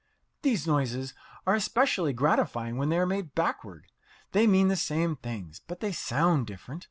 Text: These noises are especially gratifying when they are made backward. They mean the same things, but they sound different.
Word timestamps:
These 0.41 0.65
noises 0.65 1.13
are 1.45 1.53
especially 1.53 2.11
gratifying 2.11 2.77
when 2.77 2.89
they 2.89 2.97
are 2.97 3.05
made 3.05 3.35
backward. 3.35 3.85
They 4.31 4.47
mean 4.47 4.67
the 4.67 4.75
same 4.75 5.15
things, 5.15 5.61
but 5.67 5.79
they 5.79 5.91
sound 5.91 6.47
different. 6.47 6.79